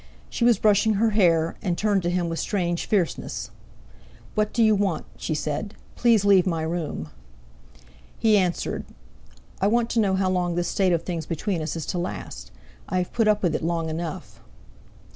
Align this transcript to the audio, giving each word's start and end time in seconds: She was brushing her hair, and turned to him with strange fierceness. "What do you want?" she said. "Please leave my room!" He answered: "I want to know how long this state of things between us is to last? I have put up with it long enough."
She 0.31 0.43
was 0.43 0.57
brushing 0.57 0.95
her 0.95 1.11
hair, 1.11 1.57
and 1.61 1.77
turned 1.77 2.01
to 2.01 2.09
him 2.09 2.27
with 2.27 2.39
strange 2.39 2.87
fierceness. 2.87 3.51
"What 4.33 4.51
do 4.51 4.63
you 4.63 4.73
want?" 4.73 5.05
she 5.15 5.35
said. 5.35 5.75
"Please 5.95 6.25
leave 6.25 6.47
my 6.47 6.63
room!" 6.63 7.09
He 8.17 8.35
answered: 8.35 8.83
"I 9.61 9.67
want 9.67 9.91
to 9.91 9.99
know 9.99 10.15
how 10.15 10.31
long 10.31 10.55
this 10.55 10.67
state 10.69 10.91
of 10.91 11.03
things 11.03 11.27
between 11.27 11.61
us 11.61 11.75
is 11.75 11.85
to 11.85 11.99
last? 11.99 12.49
I 12.89 12.97
have 12.97 13.13
put 13.13 13.27
up 13.27 13.43
with 13.43 13.53
it 13.53 13.61
long 13.63 13.91
enough." 13.91 14.41